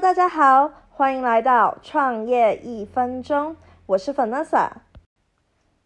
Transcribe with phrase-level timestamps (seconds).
[0.00, 3.54] 大家好，欢迎来到创业一分钟，
[3.86, 4.68] 我是 Vanessa。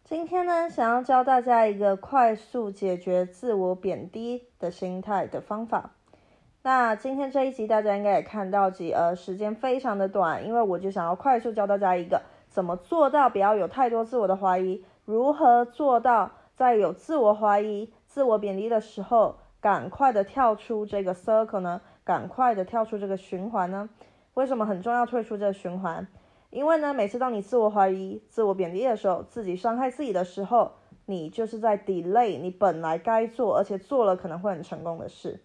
[0.03, 5.91] 今天呢，想要教大家一个快速解决自我贬低的心态的方法。
[6.63, 21.83] 那今天这一集大家应该也看到，几呃时间非常的短，因为我就想要快速教大家一个怎么做到不要有太多自我的怀疑，如何做到在有自我怀疑、自我贬低的时候，赶快的跳出这个 circle 呢？
[22.09, 23.91] 赶快的跳出这个循环呢？
[24.33, 26.09] 为什么很重要退出这个循环？
[26.49, 30.73] 因为呢，每次当你自我怀疑、自我贬低的时候，自己伤害自己的时候，
[31.05, 35.39] 你就是在 delay 你本来该做，而且做了可能会很成功的事。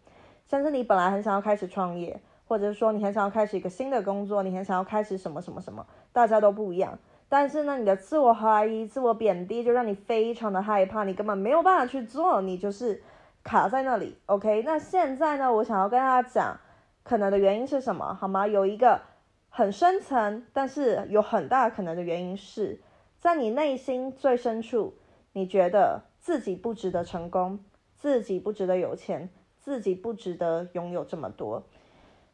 [0.48, 6.98] 像是你本来很想要开始创业，或者是说你很想要开始一个新的工作，你很想要开始什么什么什么，大家都不一样。
[7.28, 13.04] 但是呢，你的自我怀疑、自我贬低就让你非常的害怕，你根本没有办法去做，你就是。
[13.44, 14.64] 卡在那里，OK？
[14.64, 15.54] 那现在呢？
[15.54, 16.60] 我想要跟大家讲，
[17.04, 18.48] 可能的原因是什么，好吗？
[18.48, 19.02] 有一个
[19.50, 22.80] 很深层，但是有很大可能的原因是
[23.20, 24.94] 在你内心最深处，
[25.34, 27.60] 你觉得自己不值得成功，
[27.96, 31.64] 自己不值得有钱，自己不值得拥有这么多。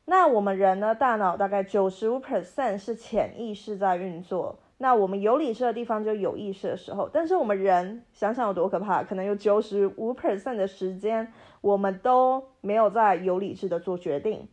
[0.06, 0.96] 那我们人呢？
[0.96, 4.60] 大脑大概九十五 percent 是潜意识在运作。
[4.82, 14.48] 那我们有理智的地方就有意识的时候，但是我们人想想有多可怕，可能有九十五 percent 的时间，我们都没有在有理智的做决定，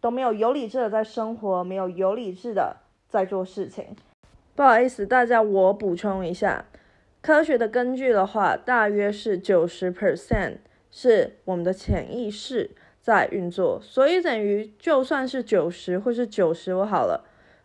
[0.00, 2.76] 都没有有理智的在生活，没有有理智的
[3.08, 3.96] 在做事情。
[4.54, 6.66] 不好意思，大家，我补充一下，
[7.20, 10.58] 科学的根据的话，大约是九十 percent
[10.92, 17.24] 是我们的潜意识在运作，所以等于就算是九十或是九十五好了。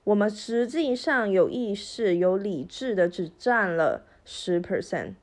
[0.10, 5.14] 我们实际上有意识、有理智的只占了十 percent，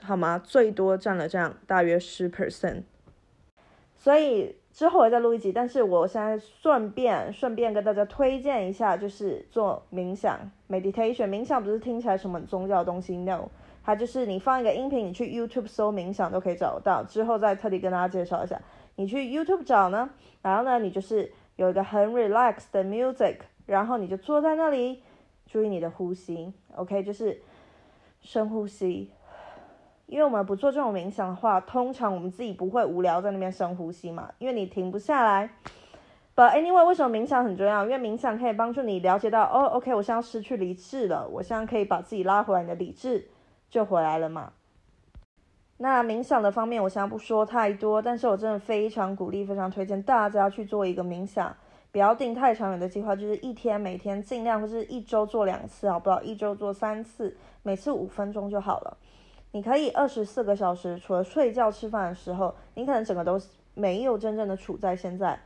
[0.00, 0.38] 好吗？
[0.38, 2.84] 最多占了这样大约十 percent。
[3.94, 11.28] 所以之后我再录一集，但是我现在顺便顺便跟大家推荐一下，就是做冥想 meditation。
[11.28, 13.50] 冥想不是听起来什么宗教东西，no，
[13.84, 17.04] 它就是你放一个音频，你去 YouTube 搜冥想都可以找到。
[17.04, 18.58] 之后再特地跟大家介绍一下，
[18.94, 20.08] 你去 YouTube 找呢，
[20.40, 23.40] 然后呢，你就是有一个很 relax 的 music。
[23.66, 25.02] 然后你就坐在那里，
[25.46, 27.40] 注意你的呼吸，OK，就是
[28.20, 29.10] 深呼吸。
[30.06, 35.50] 因为我们不做这种冥想的话，通常我们自己不会无聊在那边深呼吸嘛，因为你停不下来。
[36.36, 37.84] But anyway，为什么冥想很重要？
[37.84, 43.26] 因为冥想可以帮助你了解到，哦，OK，我现在失去理智了，我现在可以把自己拉回来，你的理智
[43.68, 44.52] 就回来了嘛。
[45.78, 51.56] 那冥想的方面，我现在不说太多，但是我真的非常鼓励、非常推荐大家去做一个冥想。
[51.96, 56.20] 不要定太长远的计划，就是一天每天尽量，或是一周做两次，好不好？
[56.20, 58.98] 一周做三次，每次五分钟就好了。
[59.52, 63.40] 你可以二十四个小时，除了睡觉、吃饭的时候，你可能整个都
[63.72, 65.40] 没有真正的处在现在，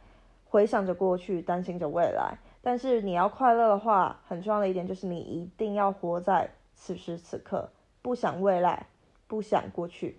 [0.44, 2.36] 回想着过去，担心着未来。
[2.60, 7.70] 但是你要快乐的话，很重要的一点就是你一定要活在此时此刻，
[8.02, 8.88] 不想未来，
[9.28, 10.18] 不想过去。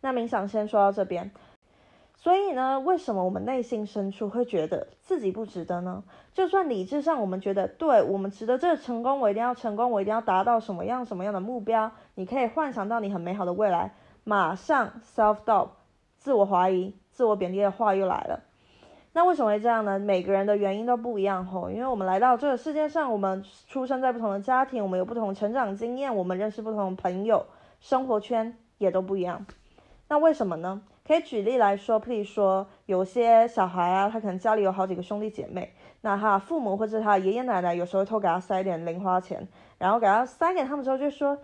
[0.00, 1.30] 那冥想先说到这边。
[2.20, 6.02] 所以呢，为什么我们内心深处会觉得自己不值得呢？
[6.34, 15.68] 就算理智上我们觉得对我们值得这个成功，我一定要成功，我一定要达到什么样什么样的目标，你可以幻想到你很美好的未来，马上 self doubt
[16.16, 18.40] 自我怀疑、自我贬低的话又来了。
[19.12, 20.00] 那为什么会这样呢？
[20.00, 27.46] 每个人的原因都不一样吼，因为我们来到这个世界上，我们出生在不同的家庭，我们有不同成长经验，我们认识不同的朋友，
[27.80, 29.46] 生活圈也都不一样。
[30.08, 30.82] 那为什么呢？
[31.08, 39.48] 可以举例来说，譬如说，有些小孩啊，他可能家里有好几个兄弟姐妹，那他父母或者他爷爷奶奶有时候偷给他塞一点零花钱，
[39.78, 41.38] 然后给他塞给他们之后，就说，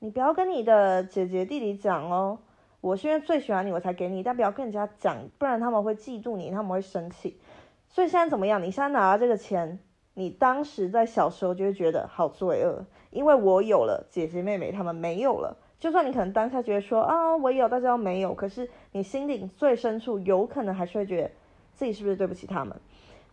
[0.00, 2.38] 你不要跟你的姐姐弟弟讲哦，
[2.82, 7.40] 我是因为最喜欢你我才给你，但不要跟人家讲，不然他们会嫉妒你，他们会生气。
[7.88, 8.62] 所以现在怎么样？
[8.62, 9.78] 你现在拿了这个钱，
[10.12, 15.56] 你当时在小时候就会觉得好罪恶，因为我有了，姐姐妹妹他们没有了。
[15.78, 21.30] 就算你可能当下觉得说啊我有，大家都没有，可是你心里最深处有可能还是会觉得
[21.74, 22.74] 自己是不是对不起他们。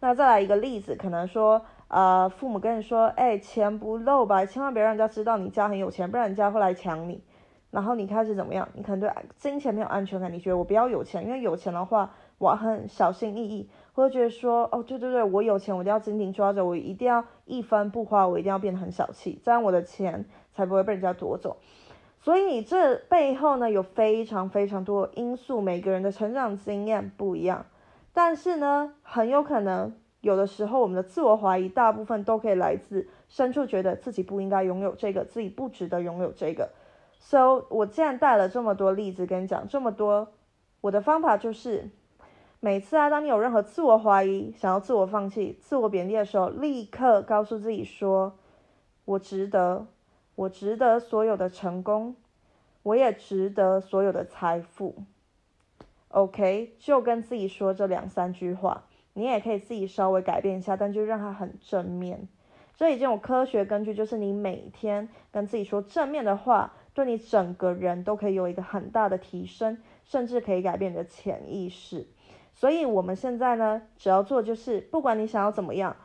[0.01, 7.23] 那再来一个例子，可能说呃父母跟你说，哎钱不露吧，千万别让人家知道你家很有钱，不然人家会来抢你。
[7.71, 8.67] 然后你开始怎么样？
[8.73, 21.57] 你可能对金钱没有安全感，你觉得我不要有钱，因为有钱的话我很小心翼翼，或者觉得说哦对对对，我有钱我一定要紧紧抓着，我一定要一分不花，我一定要变得很小气，这样我的钱才不会被人家夺走。
[22.23, 27.65] 所以你这背后呢，有非常非常多因素，每个人的成长经验不一样，
[28.13, 36.69] 但是呢，很有可能有的时候我们的自我怀疑，大部分都可以来自深处觉得自己不应该拥有这个，自己不值得拥有这个。
[37.19, 40.29] So 我既然带了这么多例子跟你讲这么多，
[40.79, 41.89] 我的方法就是
[42.61, 48.37] 每次啊，当你有任何自我怀疑、想要自我放弃、自我贬低的时候，立刻告诉自己说
[49.03, 49.87] ：“我值得，
[50.35, 52.15] 我值得所有的成功，
[52.83, 54.95] 我也值得所有的财富。”
[56.09, 58.83] OK，就跟自己说这两三句话，
[59.13, 62.27] 你也可以自己稍微改变一下，但就让它很正面。
[62.75, 72.07] 这已经有科学根据，就是你每天跟自己说正面的话，对你整个人都可以有一个很大的提升，甚至可以改变你的潜意识。
[72.53, 75.95] 所以，我们现在呢，只要做就是，不管你想要怎么样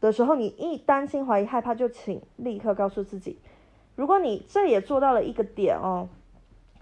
[0.00, 3.40] 的时候，你一担心、怀疑、害怕，就请立刻告诉自己。
[3.96, 6.08] 如果你这也做到了一个点哦，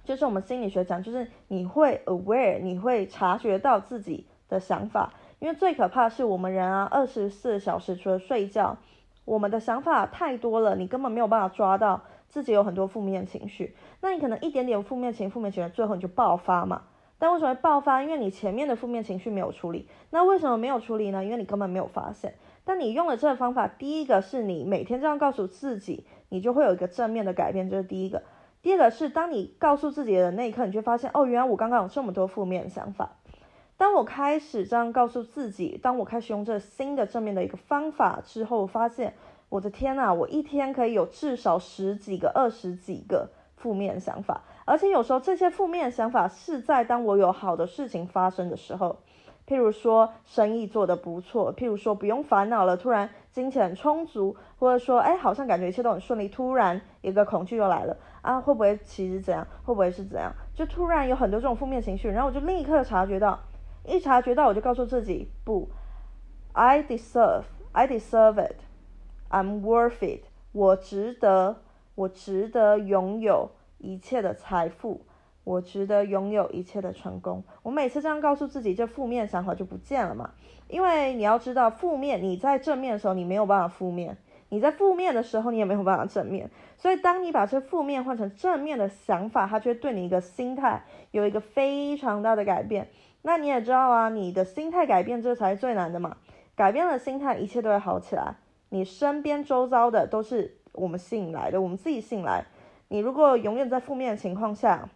[0.05, 5.15] 就是我们心理学讲，就是你会 aware，你会察觉到自己的想法。
[5.39, 8.77] 因为最可怕是我们人啊，二十四小时除了睡觉，
[9.25, 13.77] 我们的想法太多了，你根本没有办法抓到自己有很多负面情绪。
[14.01, 16.83] 那你可能一点点负面情、负面情绪，最后你就爆发嘛。
[17.19, 18.03] 但为什么会爆发？
[18.03, 19.89] 因为你前面的负面情绪没有处理。
[20.11, 21.25] 那为什么没有处理呢？
[21.25, 22.35] 因为你根本没有发现。
[22.65, 28.23] 但你用了这个方法，第一个是你每天这样告诉自己，你就会有一个正面的改变，这是第一个。
[28.63, 33.17] 第二个是，当你告诉自己的那一刻，你就发现，哦，原来我刚刚有这么多负面的想法。
[33.77, 39.13] 当我开始这样告诉自己，当我开始用这新的正面的一个方法之后，发现，
[39.51, 44.43] 我的天呐，我一天可以有至少十几个、二十几个负面想法。
[44.65, 49.01] 而且有时候这些负面想法是在当我有好的事情发生的时候，
[49.47, 59.47] 譬如说生意做得不错，譬如说不用烦恼了，突然金钱很充足，或者说哎好像感觉一切都很顺利，突然一个恐惧又来了啊，会不会其实怎样？
[59.65, 60.33] 会不会是怎样？
[60.55, 63.39] 就突然有很多这种负面情绪，然后我就立刻察觉到，
[63.85, 65.69] 一察觉到我就告诉自己不
[66.53, 71.57] ，I deserve，I deserve it，I'm worth it，我值得，
[71.95, 73.51] 我值得拥有。
[73.79, 75.03] 一切的财富，
[75.45, 77.45] 我值得拥有一切的成功。
[77.63, 80.31] 我每次这样告诉自己，这负面想法就不见了嘛。
[80.69, 84.15] 因为你要知道，负面你在正面的时候，你没有办法负面；
[84.49, 86.51] 你在负面的时候，你也没有办法正面。
[86.79, 92.89] 所以，当你把这负面换成正面的想法，它就会对你一个心态有一个非常大的改变。
[93.23, 96.17] 那你也知道啊，你的心态改变，这才是最难的嘛。
[96.57, 98.37] 改变了心态，一切都会好起来。
[98.71, 102.45] 你身边周遭的都是我们吸引来的，我们自己吸引来。
[102.89, 104.89] 你如果永远在负面的情况下、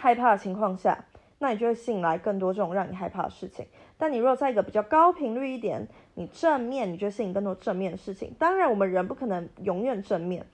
[0.00, 1.04] 害怕的情况下，
[1.38, 3.66] 那你就会吸引来更多这种让你害怕的事情。
[3.98, 8.34] 但你如果在一个比较高频率一点，你正面，你就吸引更多正面的事情。
[8.38, 10.46] 当然，我们人不可能永远正面，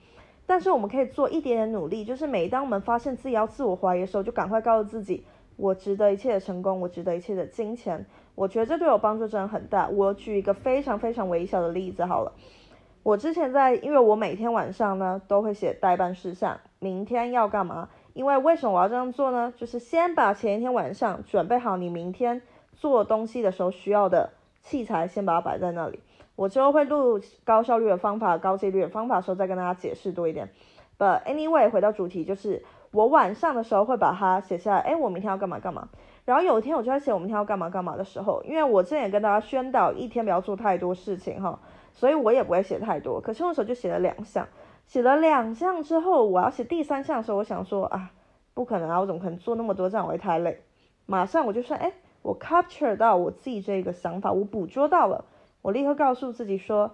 [0.45, 5.23] 但是我们可以做一点点努力，就是每当我们发现自己要自我怀疑的时候，就赶快告诉自己：
[5.55, 8.05] 我值得一切的成功，我值得一切的金钱。
[8.35, 9.87] 我觉得这对我帮助真的很大。
[9.87, 12.33] 我举一个非常非常微小的例子好了。
[13.01, 17.87] 我之前在，因为我每天晚上呢都会写代办事项，明天要干嘛？
[18.17, 19.53] 因为为什么我要这样做呢？
[19.55, 22.41] 就是先把前一天晚上准备好你明天
[22.73, 24.31] 做东西的时候需要的
[24.63, 25.99] 器材，先把它摆在那里。
[26.35, 30.49] 我之后会录高效率的方法、高几率的方法的时候再跟大家解释多一点。
[30.97, 34.79] But anyway，回到主题，就是我晚上的时候会把它写下来。
[34.79, 35.87] 哎，我明天要干嘛干嘛？
[36.25, 41.59] 然后有一天我就在写我明天要干嘛干嘛的时候，因为我之前也跟大家宣导一天不要做太多事情哈。
[41.93, 44.47] 所以我也不会写太多，可是那时候就写了两项，
[44.87, 48.11] 写了两项之后，我要写第三项的时候，我想说啊，
[48.53, 50.61] 不可能啊，我怎么可能做那么多，这样我会太累。
[51.05, 51.91] 马上我就说，哎，
[52.21, 55.25] 我 capture 到我自己这个想法，我捕捉到了，
[55.61, 56.91] 我立刻告诉自己说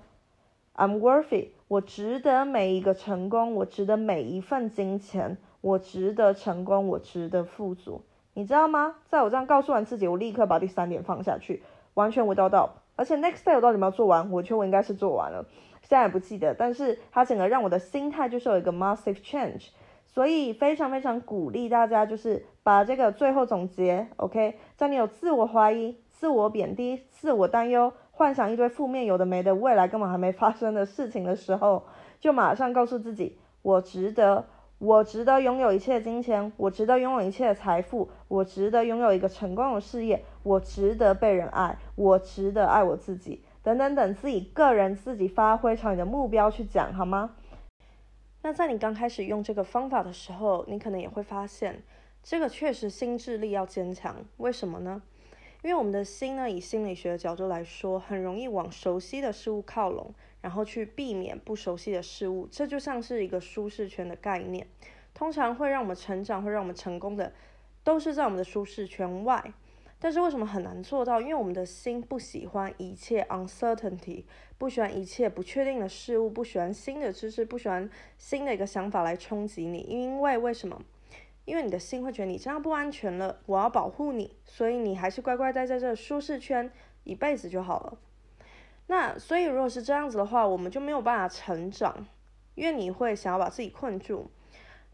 [0.75, 8.01] ，I'm worthy，我值得每一个成功，我值得每一份金钱，我值得成功，我值得富足，
[8.33, 8.95] 你知道吗？
[9.07, 11.61] 在我这样告诉完自己，我立刻把第三点放下去，
[11.93, 12.69] 完全 without doubt。
[12.95, 14.29] 而且 next day 我到底有没有做完？
[14.31, 15.45] 我觉得我应该是做完了，
[15.83, 16.55] 现在也不记得。
[16.55, 19.67] 但是它整个让我的心态就是有一个 massive change，
[20.07, 31.83] 所以非常非常鼓励大家，就是把这个最后总结，OK，在你有自我怀疑、自我贬低、自我担忧、幻想一堆负面有的没的未来根本还没发生的事情的时候，
[32.19, 34.45] 就马上告诉自己，我值得。
[34.79, 47.35] 我值得拥有一切金钱，我值得拥有一切财富，我值得拥有一个成功的事业，我值得被人爱，我值得爱我自己，等等等，自己个人自己发挥朝你的目标去讲好吗？
[48.41, 51.81] 那在你刚开始用这个方法的时候，你可能也会发现，
[52.21, 54.17] 这个确实心智力要坚强。
[54.37, 55.01] 为什么呢？
[55.63, 60.13] 因为我们的心呢，以心理学的角度来说，很容易往熟悉的事物靠拢。
[60.41, 64.67] 然后去避免不熟悉的事物，这就像是一个舒适圈的概念。
[65.13, 67.31] 通常会让我们成长、会让我们成功的，
[67.81, 69.53] 都是在我们的舒适圈外。
[70.03, 71.21] 但是为什么很难做到？
[71.21, 74.25] 因为我们的心不喜欢一切 uncertainty，
[74.57, 79.77] 不喜欢一切不确定的事物，不喜欢新的知识，不喜欢新的一个想法来冲击你。
[79.77, 80.81] 因为为什么？
[81.45, 86.69] 因为你的心会觉得你这样不安全了，我要保护你，所以你还是乖乖待在这舒适圈
[87.05, 87.97] 一辈子就好了。
[88.87, 92.05] 那所以如果是这样子的话，我们就没有办法成长，
[92.55, 94.29] 因为你会想要把自己困住。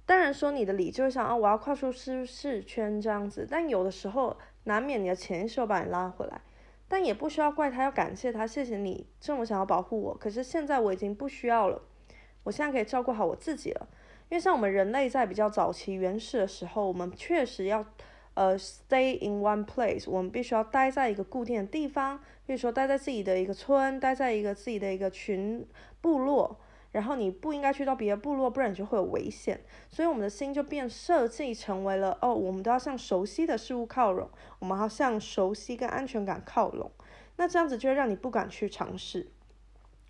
[0.06, 4.36] 当然说你的理智会想啊，我要跨出舒适圈这样子，但有的时候
[4.70, 6.40] 难免你的潜意识把你拉回来，
[6.88, 10.16] 但也不需要怪他，要感谢他，谢谢你这么想要保护我。
[10.16, 11.82] 可是现在我已经不需要了，
[12.44, 13.88] 我现在可以照顾好我自己了。
[14.30, 17.84] 因为像我们人类在比较早期原始的时候，我们确实要
[18.36, 25.66] 呃 stay in one place，我们必须要待在一个固定的地方，比如说待在自己的一个村，待在一个自己的一个群
[26.00, 26.60] 部落，
[26.92, 29.62] 然后你不应该去到别的部落，不然你就会有危险。
[29.90, 34.30] 所以我们的心就变设计成为了哦，我们都要向熟悉的事物靠拢，
[34.60, 36.92] 我们要向熟悉跟安全感靠拢。
[37.38, 39.32] 那这样子就会让你不敢去尝试。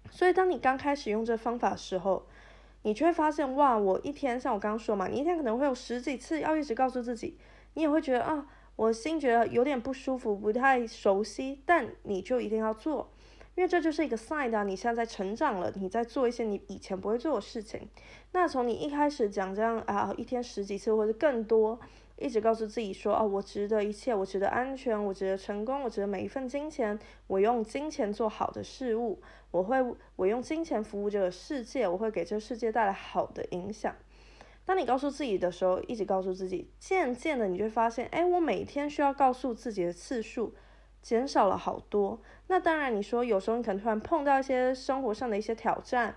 [0.09, 2.25] 所以当你刚开始用这方法的时候，
[2.81, 7.37] 你就会发现，哇，我一天像我刚刚说嘛，你一天可能会有十几次要一直告诉自己，
[7.73, 13.11] 你也会觉得啊，我心觉得有点不舒服，不太熟悉，但你就一定要做，
[13.55, 17.87] 因为这就是一个 sign 啊，你现在在成长了，你在做一些你以前不会做的事情。
[18.31, 21.79] 那从你一开始讲这样啊，一天十几次或者更多。
[22.21, 29.77] 一直告诉自己说，哦，我值得一切，我值得安全，我值得成功，我值得每一份金钱，我用金钱做好的事物，我会，
[30.17, 33.95] 我用金钱服务这个世界，我会给这个世界带来好的影响。
[34.65, 40.53] 当你告诉自己的时候，一直告诉自己，渐渐的你就会发现，哎，我每天需要告诉自己的次数
[41.01, 42.19] 减少了好多。
[42.47, 46.15] 那当然，你说有时候你可能突然碰到一些生活上的一些挑战。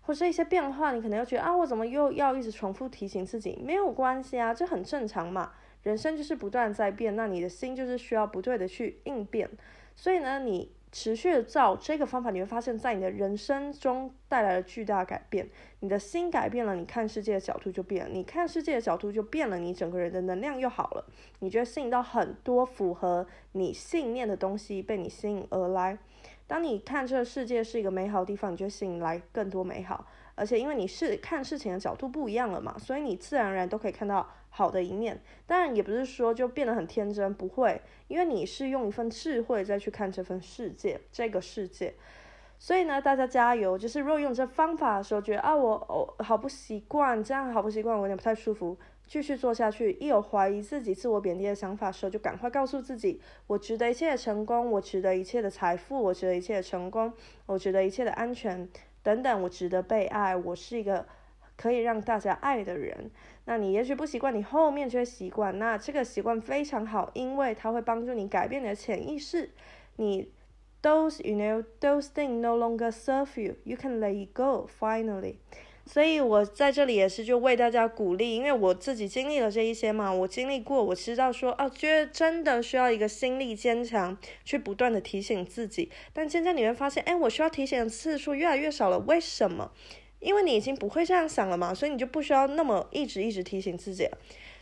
[0.00, 3.60] 或是一些变化，你可能又觉得啊，我怎么又要一直重复提醒自己？
[3.62, 5.52] 没有关系啊，这很正常嘛。
[5.82, 9.50] 人生就是不断在变，那你的心就是需要不断的去应变。
[9.94, 15.48] 所以呢，你持续的照这个方法，你会发现在你的人生中带来了巨大改变。
[15.80, 21.04] 你的心改变了，你看世界的角度就变了，你看世界的角度就变了，你整个人的能量又好了。
[21.40, 25.98] 你觉得吸引到很多符合你信念的东西被你吸引而来。
[26.46, 30.06] 当你看这个世界是一个美好的地方，你就吸引来更多美好。
[30.38, 35.20] 而且因为你是看事情的角度不一样了嘛，所以你自然而然都可以看到好的一面。
[35.46, 41.94] 当然也不是说就变得很天真，不会，因为你是用一份智慧再去看这份世界，这个世界。
[42.60, 43.78] 所以呢，大家加油！
[43.78, 48.76] 就是如果用这方法的时候，觉得啊我哦好不习惯，这样好不习惯，我有点不太舒服。
[49.06, 57.12] 继续做下去，一有怀疑自己、自我贬低的想法的时候，就赶快告诉自己：我值得一切的成功，我值得一切的财富，我值得一切的成功，
[57.46, 58.68] 我值得一切的安全
[59.02, 61.06] 等等，我值得被爱，我是一个
[61.56, 63.10] 可以让大家爱的人。
[63.44, 65.58] 那你也许不习惯，你后面就会习惯。
[65.58, 69.50] 那这个习惯非常好，因为它会帮助你改变你的潜意识。
[69.96, 70.32] 你
[70.82, 75.36] those you know those things no longer serve you, you can let it go finally.
[75.90, 85.90] 所以，我在这里也是就为大家鼓励，因为我自己经历了这一些嘛，我经历过，我知道说，啊，觉得真的需要一个心力坚强，去不断的提醒自己。
[86.12, 89.72] 但渐渐你会发现，哎，我需要提醒的次数越来越少了，为什么？
[90.20, 94.18] 因为你已经不会这样想了嘛，所以你就不需要那么一直一直提醒自己了。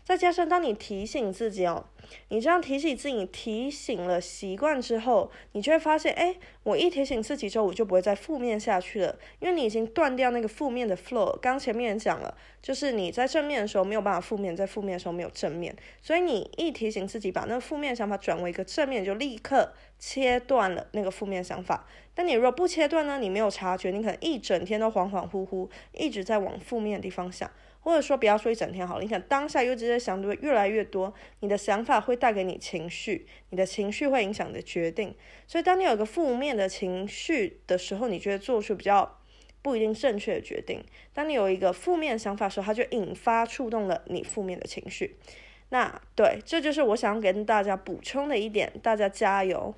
[0.07, 1.85] 再加上当你提醒自己哦。
[2.29, 11.37] 你这样提醒自己，提醒了习惯之后，你就会发现，哎，我一提醒自己之后，我就不会再负面下去了，因为你已经断掉那个负面的 flow。
[11.39, 12.33] 刚前面讲了，
[12.63, 21.85] 就是你在正面的时候没有办法负面，在负面的时候没有正面，所以你一提醒自己把那个负面想法转为一个正面，就立刻切断了那个负面想法。
[22.15, 27.51] 但你如果不切断呢，你没有察觉，你可能一整天都恍恍惚惚，一直在往负面的地方想。
[27.87, 35.15] 或者说，不要说一整天好了，你想当下又直接想的越来越多，你的想法会带给你情绪，你的情绪会影响你的决定。
[35.47, 39.21] 所以，当你有一个负面的情绪的时候，你觉得做出比较
[39.63, 40.85] 不一定正确的决定。
[41.15, 45.15] 当你有一个负面想法的时候，它就引发触动了你负面的情绪。
[45.69, 49.73] 那对，这就是我想要跟大家补充的一点，大家加油。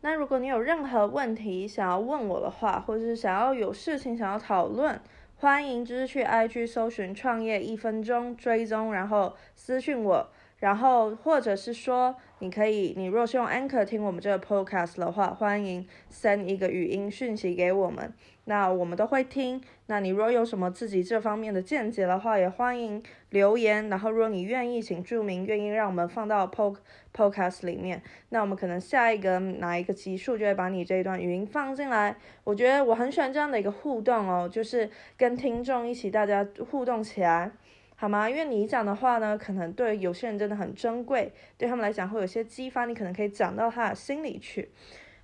[0.00, 4.98] 那如果你有任何问题想要问我的话，或者是想要有事情想要讨论。
[5.40, 18.12] 欢迎就是去 IG 搜寻创业一分钟追踪，然后私信我，然后或者是说你可以，你若是用 Anchor 听我们这个 Podcast 的话，欢迎 send 一个语音讯息给我们。
[18.44, 19.60] 那我们都会听。
[19.86, 23.90] 那你若有什么自己这方面的见解的话，也欢迎留言。
[23.90, 26.76] 然后如果你愿意，请注明愿意让我们放到 Pod
[27.14, 28.02] Podcast 里面。
[28.30, 32.16] 那我们可能下一个哪一个集数就会把你这一段语音放进来。
[32.42, 37.52] 我觉得我很喜欢这样的一个互动哦，就是跟听众一起大家互动起来，
[38.00, 38.30] 好吗？
[38.30, 44.72] 因为你讲的话呢，可能对有些人真的很珍贵，对他们来讲会有些激发，你可能可以讲到他的心里去。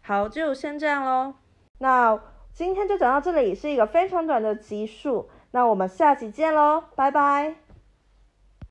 [0.03, 1.35] 好，就先这样喽。
[1.79, 2.21] 那。
[2.57, 7.66] 今天就讲到这里，是一个非常短的集数，那我们下期见喽，拜拜。